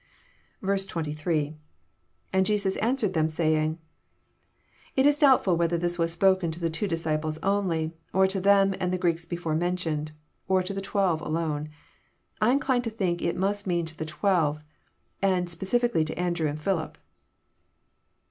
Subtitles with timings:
[0.63, 0.73] 88.—
[1.13, 1.57] lAfid
[2.43, 3.77] Jesus answered them, saying,"]
[4.95, 8.73] It is doubtftil whether this was spoken to the two disciples only,— or to them
[8.79, 10.11] and the Greeks before mentioned,—
[10.47, 11.69] or to the twelve alone.
[12.41, 14.63] I incline to think it must mean to the twelve,
[15.21, 16.95] and specially to Andrew and PhUip.